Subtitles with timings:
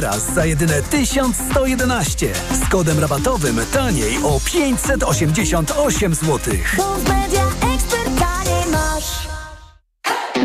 [0.00, 2.34] teraz za jedyne 1111.
[2.52, 6.38] Z kodem rabatowym taniej o 588 zł.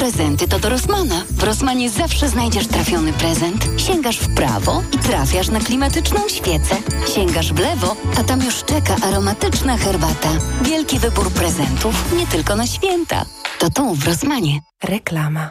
[0.00, 1.24] Prezenty to do Rosmana.
[1.30, 3.66] W Rosmanie zawsze znajdziesz trafiony prezent.
[3.76, 6.76] Sięgasz w prawo i trafiasz na klimatyczną świecę.
[7.14, 10.28] Sięgasz w lewo, a tam już czeka aromatyczna herbata.
[10.62, 13.24] Wielki wybór prezentów, nie tylko na święta.
[13.58, 14.60] To tu w Rosmanie.
[14.84, 15.50] Reklama.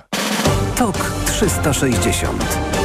[0.76, 2.79] TOK 360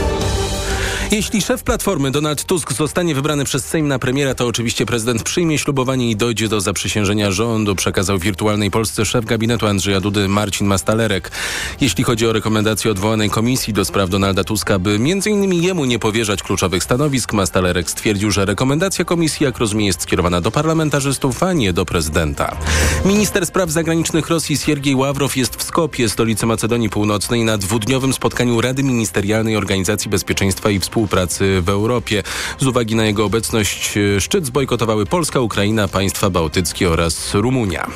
[1.11, 5.59] jeśli szef Platformy Donald Tusk zostanie wybrany przez Sejm na premiera, to oczywiście prezydent przyjmie
[5.59, 11.30] ślubowanie i dojdzie do zaprzysiężenia rządu, przekazał wirtualnej Polsce szef gabinetu Andrzeja Dudy Marcin Mastalerek.
[11.80, 15.52] Jeśli chodzi o rekomendację odwołanej komisji do spraw Donalda Tuska, by m.in.
[15.52, 20.51] jemu nie powierzać kluczowych stanowisk, Mastalerek stwierdził, że rekomendacja komisji, jak rozumie, jest skierowana do
[20.51, 22.57] parlamentarzystów, a nie do prezydenta.
[23.05, 28.61] Minister spraw zagranicznych Rosji Siergiej Ławrow jest w Skopie, stolicy Macedonii Północnej, na dwudniowym spotkaniu
[28.61, 32.23] Rady Ministerialnej Organizacji Bezpieczeństwa i Współpracy współpracy w Europie.
[32.59, 37.87] Z uwagi na jego obecność e, szczyt zbojkotowały Polska, Ukraina, państwa bałtyckie oraz Rumunia.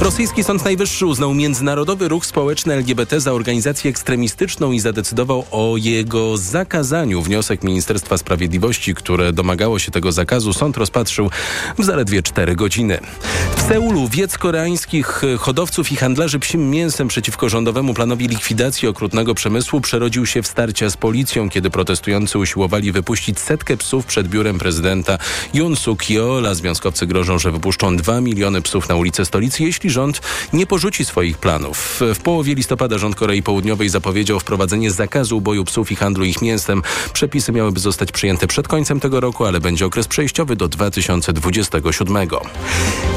[0.00, 6.36] Rosyjski Sąd Najwyższy uznał międzynarodowy ruch społeczny LGBT za organizację ekstremistyczną i zadecydował o jego
[6.36, 7.22] zakazaniu.
[7.22, 11.30] Wniosek Ministerstwa Sprawiedliwości, które domagało się tego zakazu, sąd rozpatrzył
[11.78, 12.98] w zaledwie 4 godziny.
[13.56, 19.80] W Seulu wiec koreańskich hodowców i handlarzy psim mięsem przeciwko rządowemu planowi likwidacji okrutnego przemysłu
[19.80, 25.18] przerodził się w starcia z policją, kiedy protestujący usiłowali wypuścić setkę psów przed biurem prezydenta
[25.54, 26.00] Yoon Suk
[26.52, 30.20] związkowcy grożą, że wypuszczą 2 miliony psów na ulice stolicy, jeśli rząd
[30.52, 32.00] nie porzuci swoich planów.
[32.14, 36.82] W połowie listopada rząd Korei Południowej zapowiedział wprowadzenie zakazu uboju psów i handlu ich mięsem.
[37.12, 42.28] Przepisy miałyby zostać przyjęte przed końcem tego roku, ale będzie okres przejściowy do 2027.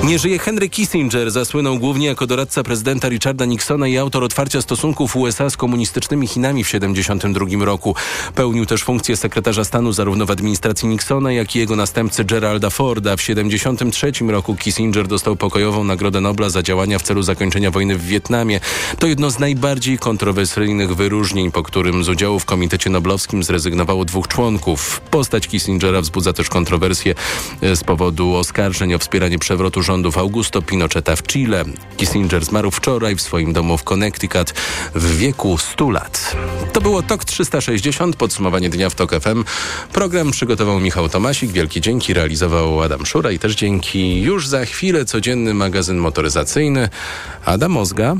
[0.03, 5.15] Nie żyje Henry Kissinger, zasłynął głównie jako doradca prezydenta Richarda Nixona i autor otwarcia stosunków
[5.15, 7.95] USA z komunistycznymi Chinami w 1972 roku.
[8.35, 13.17] Pełnił też funkcję sekretarza stanu zarówno w administracji Nixona, jak i jego następcy Geralda Forda.
[13.17, 18.05] W 1973 roku Kissinger dostał pokojową Nagrodę Nobla za działania w celu zakończenia wojny w
[18.05, 18.59] Wietnamie.
[18.99, 24.27] To jedno z najbardziej kontrowersyjnych wyróżnień, po którym z udziału w Komitecie Noblowskim zrezygnowało dwóch
[24.27, 25.01] członków.
[25.01, 27.15] Postać Kissingera wzbudza też kontrowersje
[27.61, 31.65] e, z powodu oskarżeń o wspieranie przewrotu rządów Augusto Pinocheta w Chile.
[31.97, 34.53] Kissinger zmarł wczoraj w swoim domu w Connecticut
[34.95, 36.35] w wieku 100 lat.
[36.73, 39.43] To było TOK 360, podsumowanie dnia w TOK FM.
[39.93, 41.51] Program przygotował Michał Tomasik.
[41.51, 46.89] Wielkie dzięki realizował Adam Szura i też dzięki już za chwilę codzienny magazyn motoryzacyjny
[47.45, 48.15] Adam Mozga.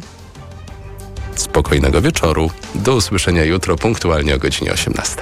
[1.35, 2.51] Spokojnego wieczoru.
[2.75, 5.21] Do usłyszenia jutro punktualnie o godzinie 18.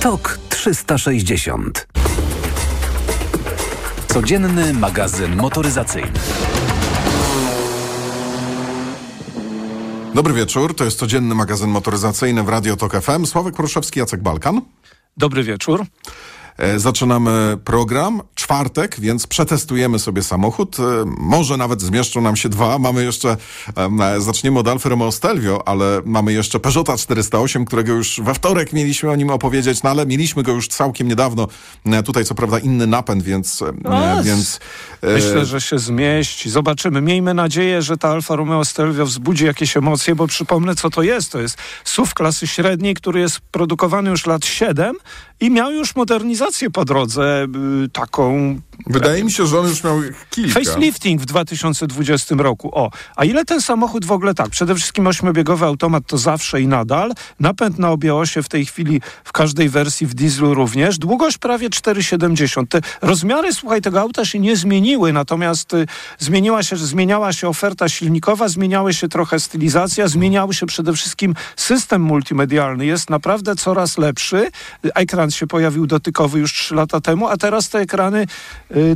[0.00, 1.86] TOK 360
[4.08, 6.12] Codzienny magazyn motoryzacyjny.
[10.14, 13.26] Dobry wieczór, to jest codzienny magazyn motoryzacyjny w Radio Tok FM.
[13.26, 14.60] Sławek Pruszewski, Jacek Balkan.
[15.16, 15.84] Dobry wieczór.
[16.58, 20.76] E, zaczynamy program, czwartek, więc przetestujemy sobie samochód.
[20.80, 20.82] E,
[21.18, 22.78] może nawet zmieszczą nam się dwa.
[22.78, 23.36] Mamy jeszcze,
[23.76, 28.72] e, zaczniemy od Alfa Romeo Stelvio, ale mamy jeszcze Peugeota 408, którego już we wtorek
[28.72, 31.48] mieliśmy o nim opowiedzieć, no ale mieliśmy go już całkiem niedawno.
[32.04, 33.64] Tutaj co prawda inny napęd, więc...
[33.84, 34.60] No, więc
[35.02, 36.50] myślę, że się zmieści.
[36.50, 37.00] Zobaczymy.
[37.00, 41.32] Miejmy nadzieję, że ta Alfa Romeo Stelvio wzbudzi jakieś emocje, bo przypomnę, co to jest.
[41.32, 44.96] To jest SUV klasy średniej, który jest produkowany już lat 7
[45.40, 47.46] i miał już modernizację po drodze,
[47.84, 50.00] y, taką Wydaje mi się, że on już miał
[50.30, 50.54] kilka.
[50.54, 52.70] Facelifting w 2020 roku.
[52.72, 54.48] O, a ile ten samochód w ogóle tak?
[54.48, 57.12] Przede wszystkim ośmiobiegowy automat to zawsze i nadal.
[57.40, 60.98] Napęd na obie osie w tej chwili w każdej wersji w dieslu również.
[60.98, 62.66] Długość prawie 4,70.
[62.68, 65.86] Te rozmiary, słuchaj, tego auta się nie zmieniły, natomiast y,
[66.18, 72.02] zmieniła się, zmieniała się oferta silnikowa, zmieniały się trochę stylizacja, zmieniał się przede wszystkim system
[72.02, 72.86] multimedialny.
[72.86, 74.50] Jest naprawdę coraz lepszy.
[74.82, 78.26] Ekran się pojawił dotykowy już 3 lata temu, a teraz te ekrany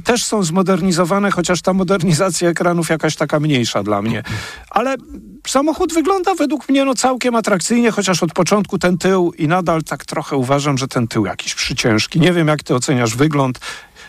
[0.04, 4.22] też są zmodernizowane, chociaż ta modernizacja ekranów jakaś taka mniejsza dla mnie.
[4.70, 4.96] Ale
[5.46, 10.04] samochód wygląda według mnie no całkiem atrakcyjnie, chociaż od początku ten tył i nadal tak
[10.04, 12.20] trochę uważam, że ten tył jakiś przyciężki.
[12.20, 13.60] Nie wiem, jak ty oceniasz wygląd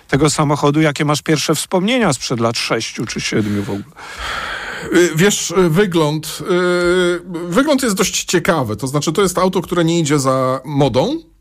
[0.07, 3.95] tego samochodu, jakie masz pierwsze wspomnienia sprzed lat sześciu czy siedmiu w ogóle.
[4.94, 8.75] Y, Wiesz, y, wygląd, y, wygląd jest dość ciekawy.
[8.75, 11.32] To znaczy, to jest auto, które nie idzie za modą.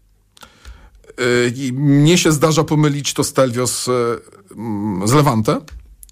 [1.20, 3.92] Y, i Mnie się zdarza pomylić to Stelvio z, y,
[4.56, 5.60] mm, z Levante.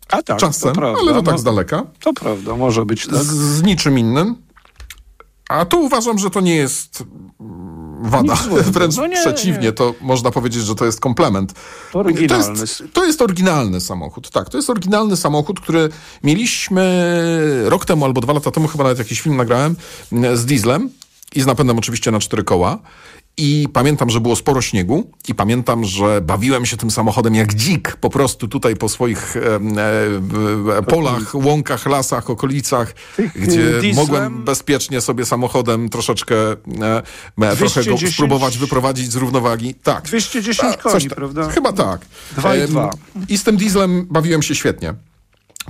[0.08, 1.86] A tak, Czasem, to ale to tak no, z daleka.
[2.00, 3.14] To prawda, może być tak.
[3.14, 4.36] Z, z niczym innym.
[5.48, 7.04] A tu uważam, że to nie jest
[8.00, 8.36] wada.
[8.36, 8.70] Złego.
[8.72, 9.72] Wręcz No nie, przeciwnie, nie.
[9.72, 11.54] to można powiedzieć, że to jest komplement.
[11.92, 12.54] Oryginalny.
[12.54, 14.30] To jest, to jest oryginalny samochód.
[14.30, 15.88] Tak, to jest oryginalny samochód, który
[16.24, 16.84] mieliśmy
[17.64, 19.76] rok temu albo dwa lata temu, chyba nawet jakiś film nagrałem
[20.12, 20.90] mm, z dieslem
[21.34, 22.78] i z napędem oczywiście na cztery koła.
[23.36, 27.96] I pamiętam, że było sporo śniegu i pamiętam, że bawiłem się tym samochodem jak dzik
[27.96, 29.40] po prostu tutaj po swoich e,
[30.78, 32.94] e, polach, łąkach, lasach, okolicach,
[33.36, 36.56] gdzie dieslem- mogłem bezpiecznie sobie samochodem troszeczkę e,
[37.36, 39.74] trochę go 210 spróbować wyprowadzić z równowagi.
[39.74, 40.04] Tak.
[40.04, 41.48] 210 Tak, coś koni, prawda?
[41.48, 42.00] Chyba tak.
[42.36, 42.90] Dwa i Em, dwa.
[43.28, 44.94] I z tym dieslem bawiłem się świetnie.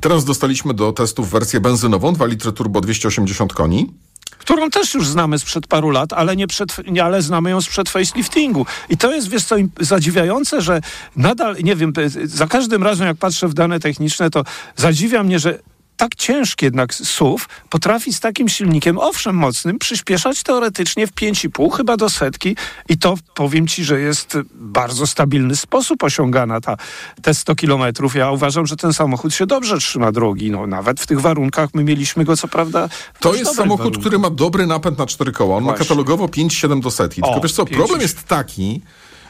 [0.00, 3.92] Teraz dostaliśmy do testów wersję benzynową, 2 litry turbo 280 koni.
[4.40, 8.66] Którą też już znamy sprzed paru lat, ale, nie przed, ale znamy ją sprzed faceliftingu.
[8.88, 10.80] I to jest, wiesz co, zadziwiające, że
[11.16, 11.92] nadal, nie wiem,
[12.24, 14.44] za każdym razem jak patrzę w dane techniczne, to
[14.76, 15.58] zadziwia mnie, że
[16.00, 21.96] tak ciężki jednak SUV potrafi z takim silnikiem, owszem mocnym, przyspieszać teoretycznie w 5,5 chyba
[21.96, 22.56] do setki
[22.88, 26.76] i to powiem ci, że jest bardzo stabilny sposób osiągana ta,
[27.22, 28.14] te 100 kilometrów.
[28.14, 30.50] Ja uważam, że ten samochód się dobrze trzyma drogi.
[30.50, 32.88] No, nawet w tych warunkach my mieliśmy go co prawda
[33.20, 34.00] To jest samochód, warunkach.
[34.00, 35.56] który ma dobry napęd na cztery koła.
[35.56, 35.84] On ma Właśnie.
[35.86, 37.22] katalogowo 5,7 do setki.
[37.22, 37.76] Tylko O, wiesz co, 5,7.
[37.76, 38.80] problem jest taki,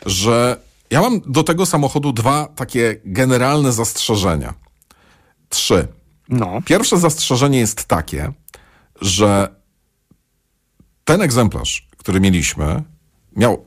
[0.07, 0.57] że
[0.91, 4.55] ja mam do tego samochodu dwa takie generalne zastrzeżenia.
[5.49, 5.89] Trzy.
[6.31, 6.63] No.
[6.65, 8.33] Pierwsze zastrzeżenie jest takie,
[9.01, 9.55] że
[11.05, 12.83] ten egzemplarz, który mieliśmy,
[13.37, 13.65] miał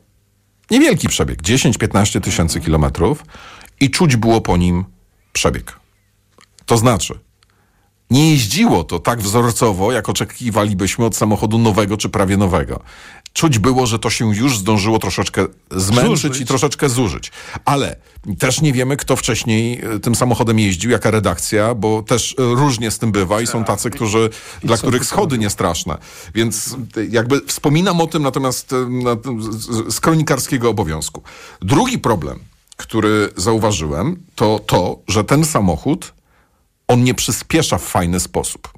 [0.71, 3.24] niewielki przebieg, 10-15 tysięcy kilometrów
[3.80, 4.86] i czuć było po nim
[5.33, 5.80] przebieg.
[6.65, 7.19] To znaczy,
[8.10, 12.80] nie jeździło to tak wzorcowo, jak oczekiwalibyśmy od samochodu nowego czy prawie nowego.
[13.33, 16.41] Czuć było, że to się już zdążyło troszeczkę zmęczyć Zużyć.
[16.41, 17.31] i troszeczkę zużyć.
[17.65, 17.95] Ale
[18.39, 22.91] też nie wiemy, kto wcześniej e, tym samochodem jeździł, jaka redakcja, bo też e, różnie
[22.91, 24.30] z tym bywa i są tacy, którzy,
[24.63, 25.97] dla których schody nie straszne.
[26.35, 31.24] Więc e, jakby wspominam o tym natomiast na, z, z- z kronikarskiego obowiązku.
[31.62, 32.39] Drugi problem,
[32.77, 36.13] który zauważyłem, to to, że ten samochód
[36.88, 38.74] on nie przyspiesza w fajny sposób.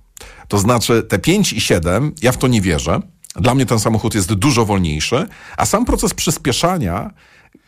[0.47, 3.01] To znaczy te 5 i 7, ja w to nie wierzę.
[3.35, 5.27] Dla mnie ten samochód jest dużo wolniejszy,
[5.57, 7.11] a sam proces przyspieszania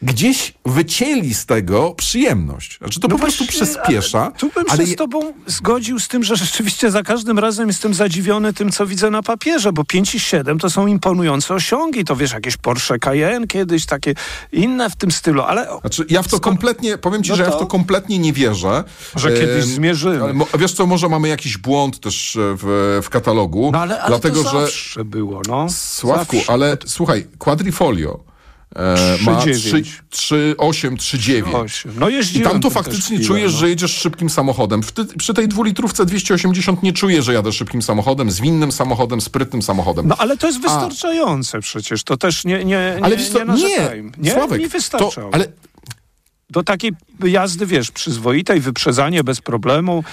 [0.02, 2.78] gdzieś wycięli z tego przyjemność.
[2.78, 6.00] Znaczy to po prostu No właśnie, przyspiesza, ale Tu bym ale się z tobą zgodził
[6.00, 9.84] z tym, że rzeczywiście za każdym razem jestem zadziwiony tym, co widzę na papierze, bo
[9.84, 12.04] 5 i 7 to są imponujące osiągi.
[12.06, 14.14] To wiesz, jakieś Porsche Cayenne kiedyś, takie
[14.52, 17.50] inne w tym stylu, ale Znaczy, ja w to kompletnie, powiem ci, No że ja
[17.50, 18.84] w to- to kompletnie nie wierzę.
[19.16, 20.22] Że kiedyś zmierzymy.
[20.24, 24.08] ale wiesz co, może mamy jakiś błąd też e, w, w katalogu, No ale, ale
[24.10, 24.62] dlatego to że...
[24.62, 25.68] zawsze było, no.
[25.70, 26.54] Sławku, Zawsze.
[26.54, 28.20] ale słuchaj, Quadrifolio
[28.76, 29.84] e, ma 3,9.
[30.12, 31.56] 3,8, 3,9.
[31.56, 31.92] Osiem.
[32.00, 33.60] No I tam to faktycznie chwilę, czujesz, no.
[33.60, 34.82] że jedziesz szybkim samochodem.
[34.84, 40.08] Ty, przy tej dwulitrówce 280 nie czuję, że jadę szybkim samochodem, zwinnym samochodem, sprytnym samochodem.
[40.08, 44.12] No ale to jest wystarczające przecież, to też nie, nie, nie, ale wiesz nie nie.
[44.18, 45.22] Nie, Sławek, mi wystarcza.
[45.22, 45.46] to, ale
[46.50, 46.92] Do takiej
[47.24, 50.04] jazdy, wiesz, przyzwoitej, wyprzedzanie bez problemu.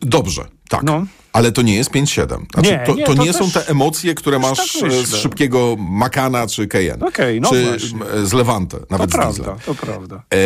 [0.00, 0.82] dobrze, tak.
[0.82, 1.06] No.
[1.34, 2.26] Ale to nie jest 5,7.
[2.54, 4.90] Znaczy, Nie, to, nie, to to nie są też- te emocje, które też masz tak
[4.92, 7.06] e, z szybkiego Makana czy Cayenne.
[7.06, 7.98] Okej, no czy właśnie.
[8.14, 10.22] m, z Levante, To nawet z prawda, to prawda.
[10.34, 10.38] E,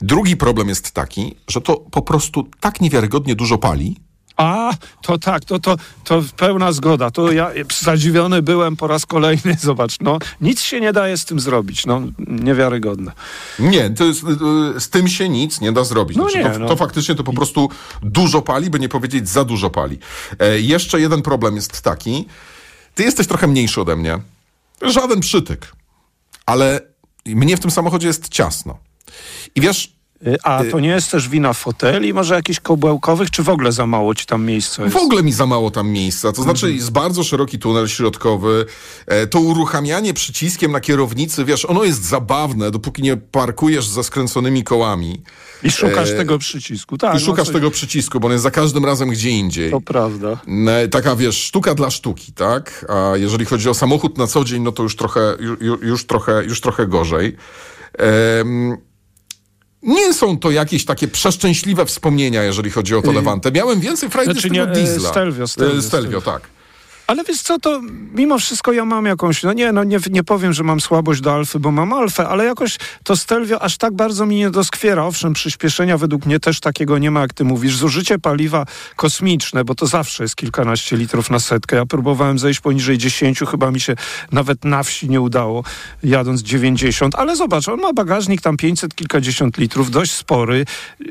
[0.00, 3.96] drugi problem jest taki, że to po prostu tak niewiarygodnie dużo pali,
[4.36, 7.10] A, to tak, to, to, to pełna zgoda.
[7.10, 7.50] To ja
[7.82, 9.56] zadziwiony byłem po raz kolejny.
[9.60, 11.86] Zobacz, no nic się nie daje z tym zrobić.
[11.86, 13.12] No, niewiarygodne.
[13.58, 14.22] Nie, to jest,
[14.76, 16.16] y, z tym się nic nie da zrobić.
[16.16, 16.68] No Znaczy, nie, to, no.
[16.68, 17.68] to faktycznie to po prostu
[18.02, 19.98] dużo pali, by nie powiedzieć za dużo pali.
[20.38, 22.26] E, jeszcze jeden problem jest taki.
[22.94, 24.18] Ty jesteś trochę mniejszy ode mnie.
[24.82, 25.72] Żaden przytyk.
[26.46, 26.80] Ale
[27.26, 28.78] mnie w tym samochodzie jest ciasno.
[29.54, 29.95] I wiesz, Y,
[30.42, 34.14] A to nie jest też wina foteli, może jakichś kołbełkowych, czy w ogóle za mało
[34.14, 34.94] ci tam miejsca jest?
[34.94, 36.32] W ogóle mi za mało tam miejsca.
[36.32, 38.66] To znaczy jest bardzo szeroki tunel środkowy.
[39.06, 44.64] E, to uruchamianie przyciskiem na kierownicy, wiesz, ono jest zabawne, dopóki nie parkujesz ze skręconymi
[44.64, 45.22] kołami.
[45.62, 46.98] I szukasz E, tego przycisku.
[46.98, 49.70] Tak, I szukasz no, tego przycisku, bo on jest za każdym razem gdzie indziej.
[49.70, 50.38] To prawda.
[50.68, 52.86] E, Taka, wiesz, sztuka dla sztuki, tak?
[52.88, 56.44] A jeżeli chodzi o samochód na co dzień, no to już trochę, już, już trochę,
[56.44, 57.36] już trochę gorzej.
[57.98, 58.76] Em,
[59.86, 63.52] nie są to jakieś takie przeszczęśliwe wspomnienia, jeżeli chodzi o to Levante.
[63.52, 65.10] Miałem więcej frajdy Znaczy z tego nie, diesla.
[65.10, 66.20] Stelvio, Stelvio, E, Stelvio, Stelvio.
[66.20, 66.55] tak.
[67.06, 67.80] Ale wiesz co, to
[68.14, 71.34] mimo wszystko ja mam jakąś, no nie, no nie, nie powiem, że mam słabość do
[71.34, 75.04] Alfy, bo mam Alfę, ale jakoś to Stelvio aż tak bardzo mi nie doskwiera.
[75.04, 77.76] Owszem, przyspieszenia według mnie też takiego nie ma, jak ty mówisz.
[77.76, 81.76] Zużycie paliwa kosmiczne, bo to zawsze jest kilkanaście litrów na setkę.
[81.76, 83.94] Ja próbowałem zejść poniżej 10, chyba mi się
[84.32, 85.64] nawet na wsi nie udało,
[86.02, 90.64] jadąc 90, ale zobacz, on ma bagażnik tam 500 kilkadziesiąt litrów, dość spory.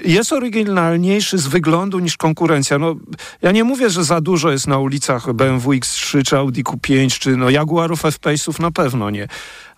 [0.06, 2.80] Jest oryginalniejszy z wyglądu niż konkurencja.
[2.80, 2.96] No,
[3.42, 7.38] ja nie mówię, że za dużo jest na ulicach BMW X3 czy Audi Q5, czy
[7.38, 9.28] no Jaguarów F-Pace'ów na pewno nie.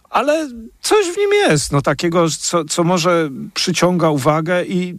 [0.10, 0.50] Ale
[0.82, 4.96] coś w nim jest, no takiego, co, co może przyciąga uwagę i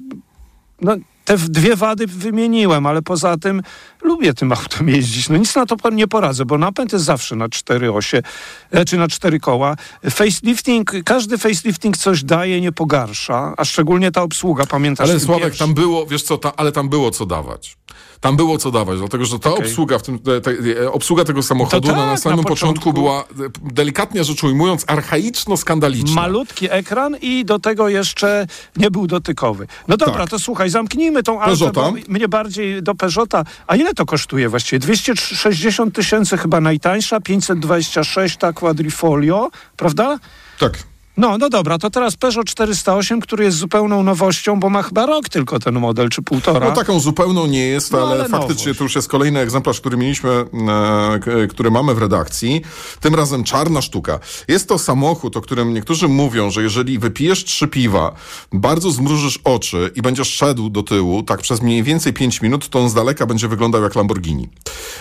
[0.81, 3.63] no, te dwie wady wymieniłem, ale poza tym
[4.03, 5.29] lubię tym autem jeździć.
[5.29, 8.23] No nic na to nie poradzę, bo napęd jest zawsze na cztery osie,
[8.71, 9.77] e, czy na cztery koła.
[10.11, 15.11] Facelifting, każdy facelifting coś daje, nie pogarsza, a szczególnie ta obsługa, pamiętasz?
[15.11, 15.59] Ale Sławek, pierwszy?
[15.59, 17.77] tam było, wiesz co, ta, ale tam było co dawać.
[18.21, 19.67] Tam było co dawać, dlatego że ta Okej.
[19.67, 20.53] obsługa, w tym, te, te,
[20.93, 22.93] obsługa tego samochodu To na, na tak, samym na początku, początku.
[22.93, 26.15] była, e, delikatnie rzecz ujmując, archaiczno-skandaliczna.
[26.15, 28.47] Malutki ekran i do tego jeszcze
[28.77, 29.67] nie był dotykowy.
[29.89, 30.31] No dobra, Tak.
[30.31, 31.73] to słuchaj, zamknijmy tą Alfę,
[32.09, 33.45] mnie bardziej do Peugeota.
[33.67, 34.81] A ile to kosztuje właściwie?
[34.81, 40.19] 260 tysięcy chyba najtańsza, 526 ta Quadrifolio, prawda?
[40.59, 40.79] Tak.
[41.19, 45.29] No, no dobra, to teraz Peugeot 408, który jest zupełną nowością, bo ma chyba rok
[45.29, 46.69] tylko ten model, czy półtora.
[46.69, 48.79] No taką zupełną nie jest, No, ale, ale faktycznie nowość.
[48.79, 52.63] to już jest kolejny egzemplarz, który mieliśmy, e, który mamy w redakcji.
[53.01, 54.19] Tym razem czarna sztuka.
[54.49, 58.15] Jest to samochód, o którym niektórzy mówią, że jeżeli wypijesz trzy piwa,
[58.53, 62.81] bardzo zmrużysz oczy i będziesz szedł do tyłu, tak przez mniej więcej 5 minut, to
[62.81, 64.49] on z daleka będzie wyglądał jak Lamborghini.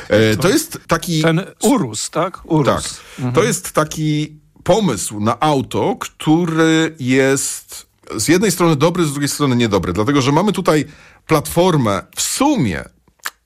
[0.10, 1.22] E, to jest taki...
[1.22, 2.42] Ten Urus, tak?
[2.46, 2.68] Urus.
[2.68, 3.34] Tak.
[3.34, 9.56] To jest taki pomysł na auto, który jest z jednej strony dobry, z drugiej strony
[9.56, 9.94] niedobry.
[9.94, 10.86] Dlatego, że mamy tutaj
[11.28, 12.84] platformę w sumie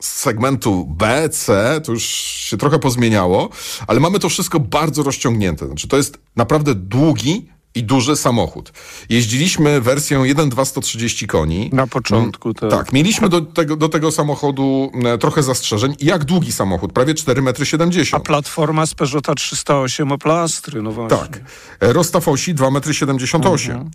[0.01, 3.49] z segmentu B, C, to już się trochę pozmieniało,
[3.87, 5.67] ale mamy to wszystko bardzo rozciągnięte.
[5.67, 8.73] Znaczy, to jest naprawdę długi i duży samochód.
[9.09, 11.69] Jeździliśmy wersją 1.2 130 koni.
[11.73, 12.69] Na początku, tak.
[12.69, 15.95] Tak, mieliśmy do tego, do tego samochodu e, trochę zastrzeżeń.
[15.99, 16.93] Jak długi samochód?
[16.93, 18.23] Prawie 4,70 A m.
[18.23, 21.17] platforma z Peugeota 308 o plastry, no właśnie.
[21.17, 21.39] Tak.
[21.79, 23.89] E, Rozstaw osi 2,78 m.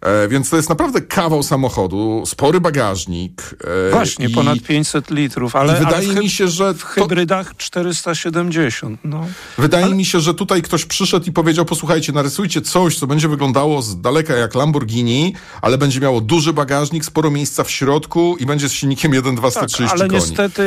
[0.00, 3.54] E, więc to jest naprawdę kawał samochodu, spory bagażnik.
[3.88, 7.56] E, Właśnie, i, ponad 500 litrów, ale, wydaje ale mi się, że w to, hybrydach
[7.56, 9.26] 470, no.
[9.58, 13.82] wydaje mi się, że tutaj ktoś przyszedł i powiedział, posłuchajcie, narysujcie coś, co będzie wyglądało
[13.82, 18.68] z daleka jak Lamborghini, ale będzie miało duży bagażnik, sporo miejsca w środku i będzie
[18.68, 20.14] z silnikiem 1,2 Tak, 130 ale koni.
[20.14, 20.62] niestety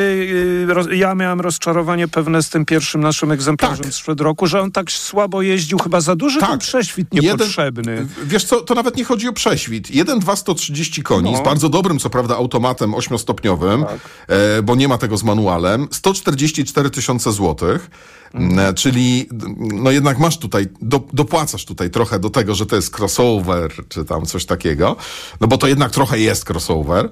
[0.90, 3.94] y, ja miałem rozczarowanie pewne z tym pierwszym naszym egzemplarzem Tak.
[3.94, 6.50] sprzed roku, że on tak słabo jeździł, chyba za duży Tak.
[6.50, 8.08] ten prześwit Jeden- niepotrzebny.
[8.24, 9.88] Wiesz co, to nawet nie chodzi o prześwit.
[9.92, 11.38] 1,2 130 koni, No.
[11.38, 14.00] z bardzo dobrym, co prawda, automatem ośmiostopniowym, Tak.
[14.28, 17.90] e, bo nie ma tego z manualem, 144 tysiące złotych,
[18.34, 18.60] Mhm.
[18.60, 23.00] e, czyli no jednak masz tutaj, do, dopłacasz tutaj trochę do tego, że to jest
[23.00, 24.96] crossover, czy tam coś takiego,
[25.42, 27.10] no bo to jednak trochę jest crossover,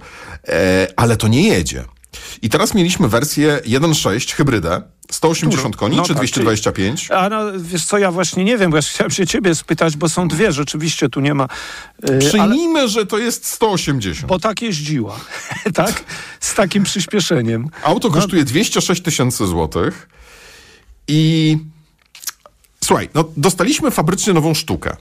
[0.48, 1.86] e, ale to nie jedzie.
[2.42, 7.12] I teraz mieliśmy wersję 1.6 hybrydę, 180 koni, No czy tak, 225?
[7.12, 10.10] A no, wiesz co, ja właśnie nie wiem, bo ja chciałem się ciebie spytać, bo
[10.10, 11.44] są dwie, rzeczywiście tu nie ma.
[11.44, 11.48] y,
[12.08, 14.28] ale, Przyjmijmy, że to jest 180.
[14.28, 15.20] bo tak jeździła,
[15.74, 16.04] tak?
[16.40, 17.70] Z takim przyspieszeniem.
[17.84, 20.10] Auto kosztuje 206 tysięcy złotych
[21.10, 21.58] i
[22.84, 24.96] słuchaj, no dostaliśmy fabrycznie nową sztukę.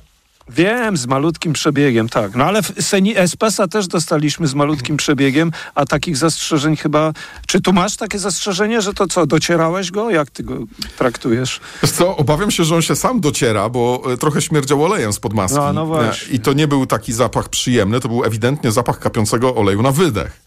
[0.51, 2.35] Wiem, z malutkim przebiegiem, tak.
[2.35, 7.13] No ale w Seni Espesa też dostaliśmy z malutkim przebiegiem, a takich zastrzeżeń chyba...
[7.47, 10.11] Czy tu masz takie zastrzeżenie, że to co, docierałeś go?
[10.11, 10.59] Jak ty go
[10.99, 11.61] traktujesz?
[11.83, 15.35] Wiesz co, obawiam się, że on się sam dociera, bo e, trochę śmierdział olejem spod
[15.35, 15.59] maski.
[15.59, 16.33] No, no właśnie.
[16.33, 19.93] E, I to nie był taki zapach przyjemny, to był ewidentnie zapach kapiącego oleju na
[19.93, 20.41] wydech.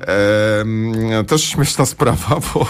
[0.00, 2.66] Em, też śmieszna sprawa, bo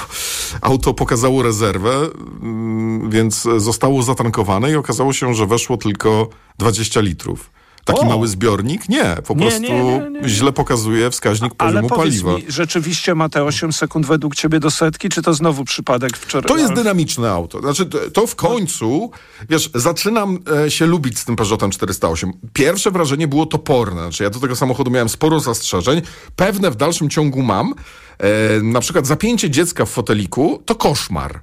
[0.60, 2.08] auto pokazało rezerwę,
[2.42, 7.50] mm, więc zostało zatankowane i okazało się, że weszło tylko 20 litrów.
[7.92, 8.08] Taki O!
[8.08, 8.88] mały zbiornik?
[8.88, 12.34] Nie, po Nie, prostu nie, nie, źle pokazuje wskaźnik poziomu paliwa.
[12.36, 16.48] mi, rzeczywiście ma te 8 sekund według ciebie do setki, czy to znowu przypadek wczoraj?
[16.48, 17.60] To jest dynamiczne auto.
[17.60, 19.10] Znaczy, to, to w końcu,
[19.48, 22.32] wiesz, zaczynam e, się lubić z tym Peugeotem 408.
[22.52, 24.00] Pierwsze wrażenie było toporne.
[24.02, 26.02] Znaczy, ja do tego samochodu miałem sporo zastrzeżeń.
[26.36, 27.74] Pewne w dalszym ciągu mam.
[28.18, 31.42] E, na przykład zapięcie dziecka w foteliku to koszmar.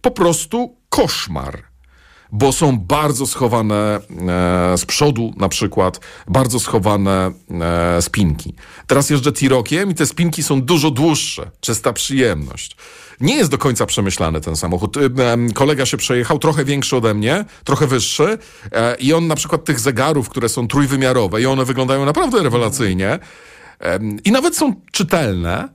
[0.00, 1.62] Po prostu koszmar.
[2.36, 8.54] Bo są bardzo schowane e, z przodu na przykład, bardzo schowane e, spinki.
[8.86, 11.50] Teraz jeżdżę Tirokiem i te spinki są dużo dłuższe.
[11.60, 12.76] Czysta przyjemność.
[13.20, 14.96] Nie jest do końca przemyślany ten samochód.
[14.96, 18.38] Em, Kolega się przejechał, trochę większy ode mnie, trochę wyższy
[18.72, 23.18] e, i on na przykład tych zegarów, które są trójwymiarowe i one wyglądają naprawdę rewelacyjnie
[24.24, 25.68] i nawet są czytelne,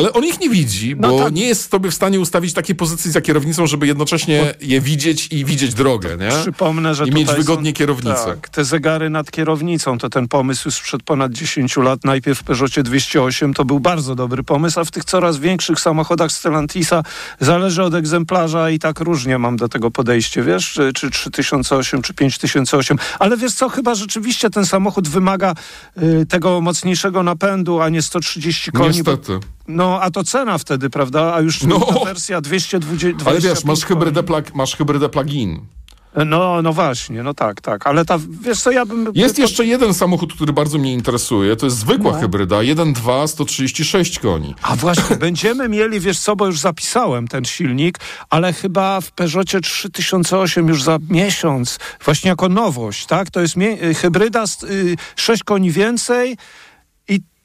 [0.00, 1.32] Ale on ich nie widzi, No bo tak.
[1.34, 5.44] nie jest sobie w stanie ustawić takiej pozycji za kierownicą, żeby jednocześnie je widzieć i
[5.44, 6.28] widzieć drogę, nie?
[6.42, 8.24] Przypomnę, że I mieć wygodnie są, kierownicę.
[8.26, 12.04] Tak, te zegary nad kierownicą to ten pomysł już sprzed ponad 10 lat.
[12.04, 16.32] Najpierw w Peugeotie 208 to był bardzo dobry pomysł, a w tych coraz większych samochodach
[16.32, 17.02] Stellantisa
[17.40, 22.14] zależy od egzemplarza i tak różnie mam do tego podejście, wiesz, czy, czy 3008, czy
[22.14, 22.98] 5008.
[23.18, 25.54] Ale wiesz co, chyba rzeczywiście ten samochód wymaga
[26.02, 29.02] y, tego mocniejszego napędu, a nie 130 koni.
[29.02, 29.40] bo- Niestety.
[29.68, 31.34] No, a to cena wtedy, prawda?
[31.34, 31.80] A już No.
[31.80, 35.60] ta wersja 220 Ale wiesz, masz hybrydę, plag, masz hybrydę plug-in.
[36.26, 37.86] No, no właśnie, no tak, tak.
[37.86, 39.08] Ale ta, wiesz co, ja bym...
[39.14, 41.56] Jest to- jeszcze jeden samochód, który bardzo mnie interesuje.
[41.56, 42.18] To jest zwykła No.
[42.20, 44.54] hybryda, 1.2, 136 koni.
[44.62, 47.98] A właśnie, będziemy mieli, wiesz co, bo już zapisałem ten silnik,
[48.30, 53.30] ale chyba w Peugeotie 3008 już za miesiąc, właśnie jako nowość, tak?
[53.30, 53.54] To jest
[53.96, 56.36] hybryda, z, y, 6 koni więcej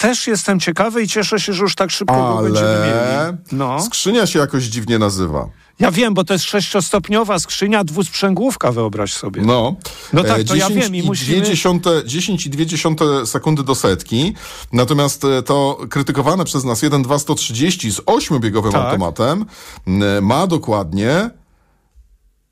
[0.06, 3.38] też jestem ciekawy i cieszę się, że już tak szybko go będziemy Ale mieli.
[3.52, 3.82] No.
[3.82, 5.50] skrzynia się jakoś dziwnie nazywa.
[5.80, 9.42] Ja wiem, bo to jest sześciostopniowa skrzynia, dwusprzęgłówka, wyobraź sobie.
[9.42, 9.76] No,
[10.14, 14.34] No tak, E, to ja 10 wiem i i musimy- 10 10,2 sekundy do setki.
[14.74, 18.86] Natomiast e, to krytykowane przez nas 1.2 130 z 8-biegowym Tak.
[18.86, 19.46] automatem
[19.88, 21.30] m, ma dokładnie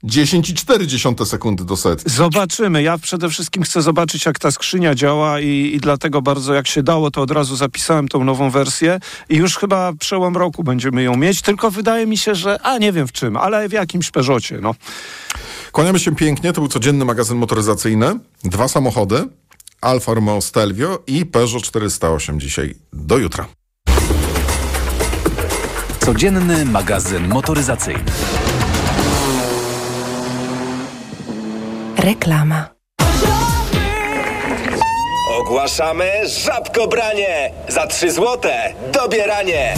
[0.03, 2.10] 10,4 sekundy do setki.
[2.10, 2.83] Zobaczymy.
[2.83, 6.83] Ja przede wszystkim chcę zobaczyć, jak ta skrzynia działa i, i dlatego bardzo, jak się
[6.83, 11.17] dało, to od razu zapisałem tą nową wersję i już chyba przełom roku będziemy ją
[11.17, 14.60] mieć, tylko wydaje mi się, że, a nie wiem w czym, ale w jakimś Peugeocie,
[14.62, 14.75] no.
[15.72, 16.53] Kłaniamy się pięknie.
[16.53, 18.19] To był codzienny magazyn motoryzacyjny.
[18.43, 19.27] Dwa samochody.
[19.81, 22.75] Alfa Romeo Stelvio i Peugeot 408 dzisiaj.
[22.93, 23.45] Do jutra.
[26.00, 28.03] Codzienny magazyn motoryzacyjny.
[32.03, 32.69] Reklama.
[35.39, 36.12] Ogłaszamy
[36.45, 37.51] żabkobranie!
[37.67, 39.74] Za 3 złote dobieranie!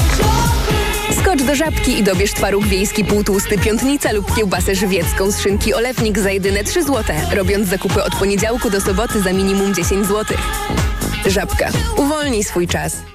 [1.21, 6.19] Skocz do żabki i dobierz twaróg wiejski półtłusty piątnica lub kiełbasę żywiecką z szynki olewnik
[6.19, 10.37] za jedyne 3 złote, robiąc zakupy od poniedziałku do soboty za minimum 10 zł.
[11.25, 11.69] Żabka.
[11.97, 13.14] Uwolnij swój czas.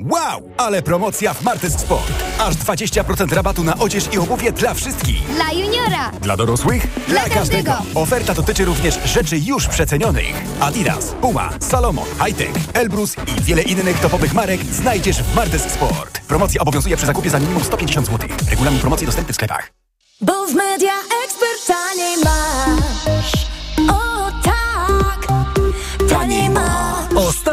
[0.00, 2.12] Wow, ale promocja w Martes Sport.
[2.38, 5.34] Aż 20% rabatu na odzież i obuwie dla wszystkich.
[5.34, 6.10] Dla juniora!
[6.22, 6.86] Dla dorosłych?
[7.08, 7.72] Dla każdego.
[7.94, 10.34] Oferta dotyczy również rzeczy już przecenionych.
[10.60, 16.20] Adidas, Puma, Salomon, Hightech, Elbrus i wiele innych topowych marek znajdziesz w Martes Sport.
[16.28, 18.28] Promocja obowiązuje przy zakupie za minimum 150 zł.
[18.50, 19.72] Regulamin promocji dostępny w sklepach.
[20.20, 20.92] Bo w Media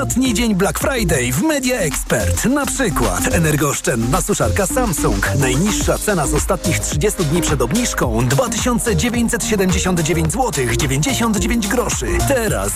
[0.08, 2.46] Ostatni dzień Black Friday w Media Expert.
[2.46, 5.32] Na przykład energooszczędna suszarka Samsung.
[5.40, 12.08] Najniższa cena z ostatnich 30 dni przed obniżką 2979 zł 99 groszy.
[12.28, 12.66] Teraz